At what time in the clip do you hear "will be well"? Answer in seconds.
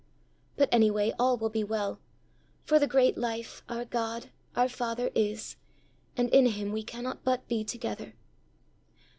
1.37-1.99